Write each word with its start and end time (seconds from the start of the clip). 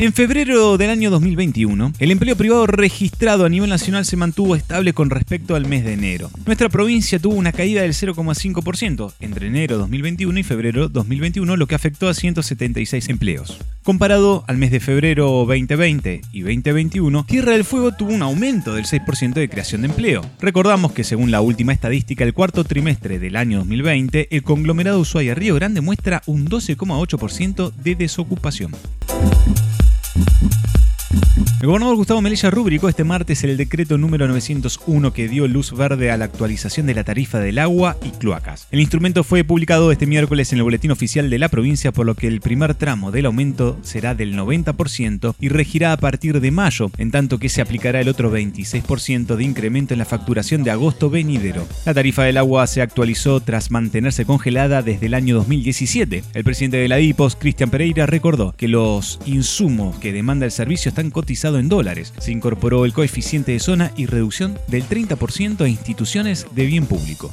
En 0.00 0.12
febrero 0.12 0.78
del 0.78 0.90
año 0.90 1.10
2021, 1.10 1.92
el 1.98 2.10
empleo 2.12 2.36
privado 2.36 2.68
registrado 2.68 3.44
a 3.44 3.48
nivel 3.48 3.68
nacional 3.68 4.04
se 4.04 4.16
mantuvo 4.16 4.54
estable 4.54 4.92
con 4.92 5.10
respecto 5.10 5.56
al 5.56 5.66
mes 5.66 5.84
de 5.84 5.94
enero. 5.94 6.30
Nuestra 6.46 6.68
provincia 6.68 7.18
tuvo 7.18 7.34
una 7.34 7.50
caída 7.50 7.82
del 7.82 7.94
0,5% 7.94 9.14
entre 9.18 9.48
enero 9.48 9.76
2021 9.76 10.38
y 10.38 10.42
febrero 10.44 10.88
2021, 10.88 11.56
lo 11.56 11.66
que 11.66 11.74
afectó 11.74 12.08
a 12.08 12.14
176 12.14 13.08
empleos. 13.08 13.58
Comparado 13.82 14.44
al 14.46 14.56
mes 14.56 14.70
de 14.70 14.78
febrero 14.78 15.44
2020 15.44 16.20
y 16.30 16.40
2021, 16.42 17.24
Tierra 17.24 17.52
del 17.54 17.64
Fuego 17.64 17.90
tuvo 17.90 18.12
un 18.12 18.22
aumento 18.22 18.74
del 18.74 18.84
6% 18.84 19.32
de 19.32 19.48
creación 19.48 19.80
de 19.80 19.88
empleo. 19.88 20.22
Recordamos 20.40 20.92
que 20.92 21.02
según 21.02 21.32
la 21.32 21.40
última 21.40 21.72
estadística, 21.72 22.22
el 22.22 22.34
cuarto 22.34 22.62
trimestre 22.62 23.18
del 23.18 23.34
año 23.34 23.58
2020, 23.58 24.28
el 24.30 24.44
conglomerado 24.44 25.00
Ushuaia 25.00 25.34
Río 25.34 25.56
Grande 25.56 25.80
muestra 25.80 26.22
un 26.26 26.46
12,8% 26.48 27.72
de 27.72 27.96
desocupación. 27.96 28.70
thank 30.24 30.52
you 30.52 30.67
El 31.60 31.66
gobernador 31.66 31.96
Gustavo 31.96 32.22
Melilla 32.22 32.52
rubricó 32.52 32.88
este 32.88 33.02
martes 33.02 33.42
el 33.42 33.56
decreto 33.56 33.98
número 33.98 34.28
901 34.28 35.12
que 35.12 35.26
dio 35.26 35.48
luz 35.48 35.72
verde 35.72 36.12
a 36.12 36.16
la 36.16 36.26
actualización 36.26 36.86
de 36.86 36.94
la 36.94 37.02
tarifa 37.02 37.40
del 37.40 37.58
agua 37.58 37.96
y 38.04 38.10
cloacas. 38.10 38.68
El 38.70 38.78
instrumento 38.78 39.24
fue 39.24 39.42
publicado 39.42 39.90
este 39.90 40.06
miércoles 40.06 40.52
en 40.52 40.58
el 40.58 40.62
boletín 40.62 40.92
oficial 40.92 41.28
de 41.28 41.38
la 41.40 41.48
provincia, 41.48 41.90
por 41.90 42.06
lo 42.06 42.14
que 42.14 42.28
el 42.28 42.40
primer 42.40 42.76
tramo 42.76 43.10
del 43.10 43.26
aumento 43.26 43.76
será 43.82 44.14
del 44.14 44.36
90% 44.36 45.34
y 45.40 45.48
regirá 45.48 45.92
a 45.92 45.96
partir 45.96 46.40
de 46.40 46.52
mayo, 46.52 46.92
en 46.96 47.10
tanto 47.10 47.38
que 47.40 47.48
se 47.48 47.60
aplicará 47.60 48.00
el 48.00 48.08
otro 48.08 48.32
26% 48.32 49.34
de 49.34 49.42
incremento 49.42 49.94
en 49.94 49.98
la 49.98 50.04
facturación 50.04 50.62
de 50.62 50.70
agosto 50.70 51.10
venidero. 51.10 51.66
La 51.84 51.92
tarifa 51.92 52.22
del 52.22 52.36
agua 52.36 52.68
se 52.68 52.82
actualizó 52.82 53.40
tras 53.40 53.72
mantenerse 53.72 54.24
congelada 54.24 54.82
desde 54.82 55.06
el 55.06 55.14
año 55.14 55.34
2017. 55.34 56.22
El 56.34 56.44
presidente 56.44 56.76
de 56.76 56.86
la 56.86 57.00
IPOS, 57.00 57.34
Cristian 57.34 57.70
Pereira, 57.70 58.06
recordó 58.06 58.54
que 58.56 58.68
los 58.68 59.18
insumos 59.26 59.98
que 59.98 60.12
demanda 60.12 60.46
el 60.46 60.52
servicio 60.52 60.90
están 60.90 61.10
cotizados 61.10 61.47
en 61.56 61.70
dólares. 61.70 62.12
Se 62.18 62.32
incorporó 62.32 62.84
el 62.84 62.92
coeficiente 62.92 63.52
de 63.52 63.60
zona 63.60 63.92
y 63.96 64.04
reducción 64.04 64.58
del 64.66 64.84
30% 64.84 65.62
a 65.62 65.68
instituciones 65.68 66.46
de 66.52 66.66
bien 66.66 66.84
público. 66.84 67.30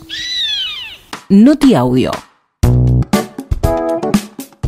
Noti 1.29 1.75
Audio. 1.75 2.11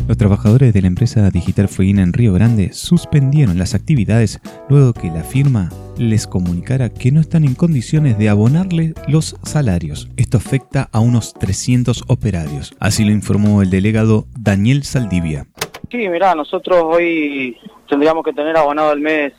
Los 0.07 0.17
trabajadores 0.17 0.73
de 0.73 0.81
la 0.81 0.87
empresa 0.87 1.29
digital 1.31 1.69
Fueguina 1.69 2.03
en 2.03 2.11
Río 2.11 2.33
Grande 2.33 2.73
suspendieron 2.73 3.57
las 3.57 3.73
actividades 3.73 4.41
luego 4.67 4.93
que 4.93 5.07
la 5.07 5.23
firma 5.23 5.69
les 5.97 6.27
comunicara 6.27 6.89
que 6.89 7.11
no 7.11 7.21
están 7.21 7.45
en 7.45 7.55
condiciones 7.55 8.17
de 8.17 8.27
abonarle 8.27 8.93
los 9.07 9.37
salarios. 9.43 10.09
Esto 10.17 10.37
afecta 10.37 10.89
a 10.91 10.99
unos 10.99 11.33
300 11.33 12.03
operarios. 12.07 12.75
Así 12.79 13.05
lo 13.05 13.11
informó 13.11 13.61
el 13.61 13.69
delegado 13.69 14.27
Daniel 14.37 14.83
Saldivia. 14.83 15.47
Sí, 15.89 16.09
mirá, 16.09 16.35
nosotros 16.35 16.83
hoy 16.83 17.57
tendríamos 17.91 18.23
que 18.23 18.31
tener 18.31 18.55
abonado 18.55 18.93
el 18.93 19.01
mes 19.01 19.33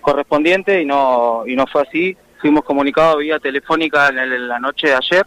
correspondiente 0.00 0.80
y 0.80 0.84
no 0.86 1.42
y 1.46 1.56
no 1.56 1.66
fue 1.66 1.82
así. 1.82 2.16
Fuimos 2.40 2.62
comunicados 2.62 3.18
vía 3.18 3.40
telefónica 3.40 4.08
en, 4.08 4.46
la 4.46 4.60
noche 4.60 4.86
de 4.86 4.94
ayer 4.94 5.26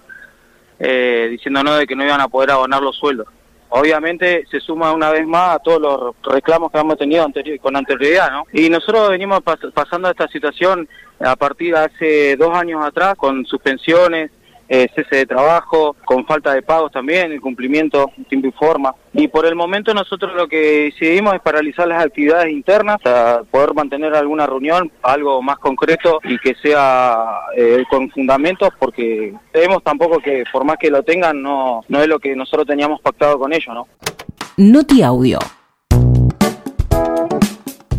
eh, 0.79 1.27
diciéndonos 1.31 1.79
de 1.79 1.85
que 1.85 1.97
no 1.97 2.05
iban 2.05 2.21
a 2.21 2.29
poder 2.29 2.51
abonar 2.51 2.81
los 2.81 2.95
sueldos. 2.95 3.27
Obviamente 3.67 4.45
se 4.49 4.61
suma 4.61 4.93
una 4.93 5.09
vez 5.09 5.27
más 5.27 5.55
a 5.55 5.59
todos 5.59 5.81
los 5.81 6.15
reclamos 6.33 6.71
que 6.71 6.77
hemos 6.77 6.97
tenido 6.97 7.27
con 7.61 7.75
anterioridad, 7.75 8.31
¿no? 8.31 8.45
Y 8.53 8.69
nosotros 8.69 9.09
venimos 9.09 9.41
pasando 9.73 10.09
esta 10.09 10.29
situación 10.29 10.87
a 11.19 11.35
partir 11.35 11.73
de 11.73 11.79
hace 11.79 12.37
dos 12.37 12.55
años 12.55 12.85
atrás 12.85 13.15
con 13.17 13.45
suspensiones, 13.45 14.31
eh, 14.73 14.87
cese 14.95 15.17
de 15.17 15.25
trabajo, 15.25 15.97
con 16.05 16.25
falta 16.25 16.53
de 16.53 16.61
pagos 16.61 16.93
también, 16.93 17.33
el 17.33 17.41
cumplimiento 17.41 18.09
tiempo 18.29 18.47
y 18.47 18.51
forma. 18.53 18.95
Y 19.11 19.27
por 19.27 19.45
el 19.45 19.53
momento 19.53 19.93
nosotros 19.93 20.33
lo 20.33 20.47
que 20.47 20.91
decidimos 20.93 21.33
es 21.33 21.41
paralizar 21.41 21.89
las 21.89 22.05
actividades 22.05 22.53
internas 22.53 22.97
para 23.03 23.43
poder 23.43 23.73
mantener 23.73 24.15
alguna 24.15 24.47
reunión, 24.47 24.89
algo 25.03 25.41
más 25.41 25.57
concreto 25.57 26.21
y 26.23 26.37
que 26.37 26.55
sea 26.55 27.31
eh, 27.57 27.83
con 27.89 28.09
fundamentos, 28.11 28.69
porque 28.79 29.33
vemos 29.53 29.83
tampoco 29.83 30.19
que 30.19 30.45
por 30.49 30.63
más 30.63 30.77
que 30.77 30.89
lo 30.89 31.03
tengan 31.03 31.41
no, 31.41 31.81
no 31.89 32.01
es 32.01 32.07
lo 32.07 32.17
que 32.17 32.33
nosotros 32.33 32.65
teníamos 32.65 33.01
pactado 33.01 33.37
con 33.37 33.51
ellos, 33.51 33.75
¿no? 33.75 33.87
Noti 34.55 35.03
Audio. 35.03 35.39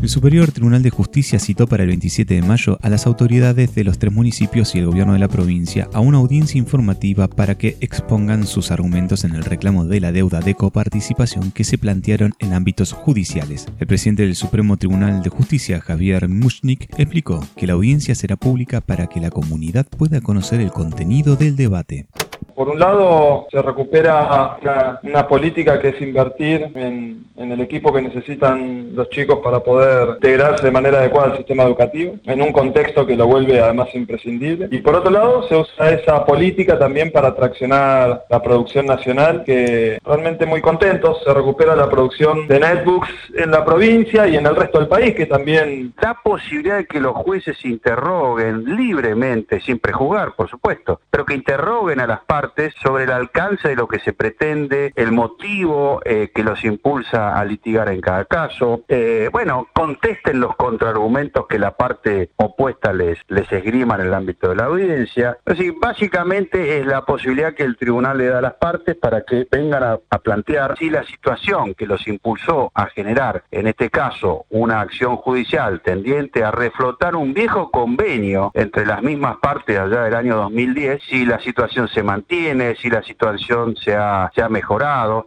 El 0.02 0.08
Superior 0.08 0.50
Tribunal 0.50 0.82
de 0.82 0.90
Justicia 0.90 1.38
citó 1.38 1.68
para 1.68 1.84
el 1.84 1.90
27 1.90 2.34
de 2.34 2.42
mayo 2.42 2.76
a 2.82 2.88
las 2.88 3.06
autoridades 3.06 3.72
de 3.76 3.84
los 3.84 4.00
tres 4.00 4.12
municipios 4.12 4.74
y 4.74 4.80
el 4.80 4.86
gobierno 4.86 5.12
de 5.12 5.20
la 5.20 5.28
provincia 5.28 5.88
a 5.92 6.00
una 6.00 6.18
audiencia 6.18 6.58
informativa 6.58 7.28
para 7.28 7.56
que 7.56 7.76
expongan 7.80 8.44
sus 8.44 8.72
argumentos 8.72 9.22
en 9.22 9.36
el 9.36 9.44
reclamo 9.44 9.84
de 9.84 10.00
la 10.00 10.10
deuda 10.10 10.40
de 10.40 10.56
coparticipación 10.56 11.52
que 11.52 11.62
se 11.62 11.78
plantearon 11.78 12.34
en 12.40 12.52
ámbitos 12.52 12.92
judiciales. 12.92 13.68
El 13.78 13.86
presidente 13.86 14.24
del 14.24 14.34
Supremo 14.34 14.76
Tribunal 14.76 15.22
de 15.22 15.30
Justicia, 15.30 15.80
Javier 15.80 16.28
Mushnik, 16.28 16.88
explicó 16.98 17.46
que 17.56 17.68
la 17.68 17.74
audiencia 17.74 18.16
será 18.16 18.34
pública 18.34 18.80
para 18.80 19.06
que 19.06 19.20
la 19.20 19.30
comunidad 19.30 19.86
pueda 19.86 20.20
conocer 20.20 20.60
el 20.60 20.72
contenido 20.72 21.36
del 21.36 21.54
debate. 21.54 22.08
Por 22.54 22.68
un 22.68 22.78
lado, 22.78 23.46
se 23.50 23.62
recupera 23.62 24.58
una, 25.02 25.26
política 25.26 25.80
que 25.80 25.88
es 25.88 26.00
invertir 26.00 26.70
en, 26.74 27.24
el 27.36 27.60
equipo 27.60 27.92
que 27.92 28.02
necesitan 28.02 28.94
los 28.94 29.08
chicos 29.10 29.38
para 29.42 29.60
poder 29.60 30.16
integrarse 30.16 30.66
de 30.66 30.70
manera 30.70 30.98
adecuada 30.98 31.30
al 31.30 31.36
sistema 31.38 31.64
educativo, 31.64 32.16
en 32.24 32.42
un 32.42 32.52
contexto 32.52 33.06
que 33.06 33.16
lo 33.16 33.26
vuelve 33.26 33.60
además 33.60 33.88
imprescindible. 33.94 34.68
Y 34.70 34.78
por 34.78 34.94
otro 34.94 35.10
lado, 35.10 35.48
se 35.48 35.56
usa 35.56 35.90
esa 35.90 36.24
política 36.24 36.78
también 36.78 37.10
para 37.10 37.28
atraccionar 37.28 38.24
la 38.28 38.42
producción 38.42 38.86
nacional, 38.86 39.42
que 39.44 39.98
realmente 40.04 40.46
muy 40.46 40.60
contentos, 40.60 41.22
se 41.24 41.32
recupera 41.32 41.74
la 41.74 41.88
producción 41.88 42.46
de 42.46 42.60
netbooks 42.60 43.10
en 43.36 43.50
la 43.50 43.64
provincia 43.64 44.26
y 44.28 44.36
en 44.36 44.46
el 44.46 44.56
resto 44.56 44.78
del 44.78 44.88
país, 44.88 45.14
que 45.14 45.26
también... 45.26 45.94
Da 46.00 46.18
posibilidad 46.22 46.78
de 46.78 46.86
que 46.86 47.00
los 47.00 47.14
jueces 47.14 47.64
interroguen 47.64 48.64
libremente, 48.76 49.60
sin 49.60 49.78
prejugar, 49.78 50.34
por 50.34 50.48
supuesto, 50.48 51.00
pero 51.10 51.24
que 51.24 51.34
interroguen 51.34 52.00
a 52.00 52.06
las 52.06 52.20
partes 52.20 52.41
sobre 52.82 53.04
el 53.04 53.10
alcance 53.10 53.68
de 53.68 53.76
lo 53.76 53.88
que 53.88 53.98
se 54.00 54.12
pretende, 54.12 54.92
el 54.96 55.12
motivo 55.12 56.00
eh, 56.04 56.30
que 56.34 56.42
los 56.42 56.64
impulsa 56.64 57.38
a 57.38 57.44
litigar 57.44 57.88
en 57.88 58.00
cada 58.00 58.24
caso. 58.24 58.84
Eh, 58.88 59.28
bueno, 59.32 59.68
contesten 59.72 60.40
los 60.40 60.56
contraargumentos 60.56 61.46
que 61.46 61.58
la 61.58 61.76
parte 61.76 62.30
opuesta 62.36 62.92
les, 62.92 63.18
les 63.28 63.50
esgrima 63.52 63.94
en 63.96 64.02
el 64.02 64.14
ámbito 64.14 64.48
de 64.48 64.56
la 64.56 64.64
audiencia. 64.64 65.38
Decir, 65.46 65.74
básicamente 65.80 66.80
es 66.80 66.86
la 66.86 67.04
posibilidad 67.04 67.54
que 67.54 67.62
el 67.62 67.76
tribunal 67.76 68.18
le 68.18 68.26
da 68.26 68.38
a 68.38 68.42
las 68.42 68.54
partes 68.54 68.96
para 68.96 69.22
que 69.22 69.46
vengan 69.50 69.82
a, 69.82 69.98
a 70.10 70.18
plantear 70.18 70.76
si 70.78 70.90
la 70.90 71.04
situación 71.04 71.74
que 71.74 71.86
los 71.86 72.06
impulsó 72.08 72.70
a 72.74 72.86
generar, 72.86 73.44
en 73.50 73.66
este 73.66 73.90
caso, 73.90 74.46
una 74.50 74.80
acción 74.80 75.16
judicial 75.16 75.80
tendiente 75.82 76.44
a 76.44 76.50
reflotar 76.50 77.16
un 77.16 77.34
viejo 77.34 77.70
convenio 77.70 78.50
entre 78.54 78.86
las 78.86 79.02
mismas 79.02 79.36
partes 79.38 79.78
allá 79.78 80.02
del 80.04 80.14
año 80.14 80.36
2010, 80.36 81.02
si 81.08 81.24
la 81.24 81.40
situación 81.40 81.88
se 81.88 82.02
mantiene 82.02 82.31
tiene, 82.32 82.74
si 82.76 82.88
la 82.88 83.02
situación 83.02 83.76
se 83.76 83.94
ha, 83.94 84.30
se 84.34 84.40
ha 84.40 84.48
mejorado. 84.48 85.26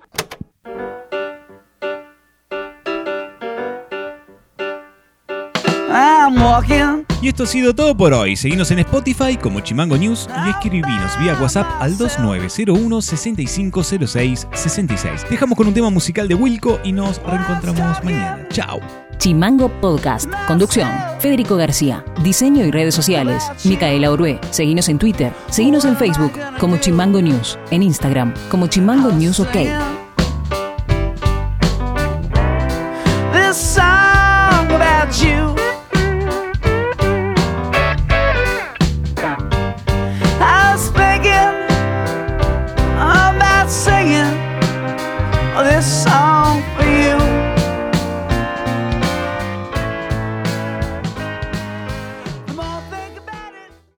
Y 7.21 7.29
esto 7.29 7.43
ha 7.43 7.47
sido 7.47 7.73
todo 7.73 7.95
por 7.95 8.13
hoy. 8.13 8.35
Seguimos 8.35 8.69
en 8.71 8.79
Spotify 8.79 9.37
como 9.37 9.59
Chimango 9.59 9.97
News 9.97 10.27
y 10.45 10.49
escribinos 10.49 11.17
vía 11.19 11.37
WhatsApp 11.41 11.67
al 11.79 11.97
2901 11.97 13.01
6506 13.01 14.47
66. 14.53 15.25
Dejamos 15.29 15.57
con 15.57 15.67
un 15.67 15.73
tema 15.73 15.89
musical 15.89 16.27
de 16.27 16.35
Wilco 16.35 16.79
y 16.83 16.91
nos 16.91 17.21
reencontramos 17.23 18.03
mañana. 18.03 18.47
Chao. 18.49 18.79
Chimango 19.17 19.69
Podcast. 19.81 20.29
Conducción, 20.47 20.89
Federico 21.19 21.55
García. 21.55 22.03
Diseño 22.21 22.65
y 22.65 22.71
redes 22.71 22.93
sociales, 22.93 23.43
Micaela 23.63 24.11
Orué. 24.11 24.39
Seguinos 24.51 24.89
en 24.89 24.99
Twitter. 24.99 25.33
Seguinos 25.49 25.85
en 25.85 25.95
Facebook 25.97 26.33
como 26.59 26.77
Chimango 26.77 27.21
News. 27.21 27.57
En 27.71 27.81
Instagram 27.81 28.33
como 28.49 28.67
Chimango 28.67 29.11
News 29.11 29.39
OK. 29.39 29.55